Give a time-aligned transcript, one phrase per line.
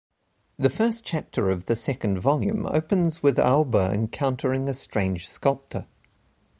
[0.57, 5.85] The first chapter of the second volume opens with Aoba encountering a strange sculptor.